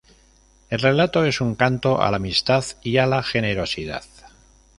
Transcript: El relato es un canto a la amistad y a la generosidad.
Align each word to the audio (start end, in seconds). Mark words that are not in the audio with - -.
El 0.71 0.79
relato 0.79 1.25
es 1.25 1.41
un 1.41 1.53
canto 1.53 2.01
a 2.01 2.09
la 2.09 2.17
amistad 2.17 2.65
y 2.81 2.97
a 2.97 3.05
la 3.05 3.21
generosidad. 3.21 4.01